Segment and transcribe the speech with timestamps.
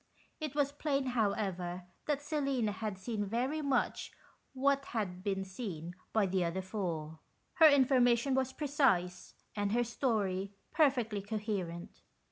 [0.39, 4.11] It was plain, however, that Selina had seen very much
[4.53, 7.19] what had been seen by the other four.
[7.57, 12.01] Her information was precise, and her story perfectly coherent.